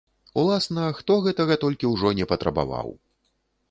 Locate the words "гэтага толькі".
1.27-1.93